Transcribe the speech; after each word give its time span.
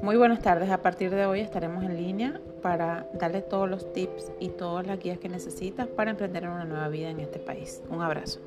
Muy 0.00 0.16
buenas 0.16 0.40
tardes, 0.40 0.70
a 0.70 0.80
partir 0.80 1.10
de 1.10 1.26
hoy 1.26 1.40
estaremos 1.40 1.82
en 1.82 1.96
línea 1.96 2.40
para 2.62 3.08
darle 3.14 3.42
todos 3.42 3.68
los 3.68 3.92
tips 3.92 4.30
y 4.38 4.50
todas 4.50 4.86
las 4.86 5.00
guías 5.00 5.18
que 5.18 5.28
necesitas 5.28 5.88
para 5.88 6.12
emprender 6.12 6.48
una 6.48 6.64
nueva 6.64 6.88
vida 6.88 7.10
en 7.10 7.18
este 7.18 7.40
país. 7.40 7.82
Un 7.90 8.00
abrazo. 8.00 8.40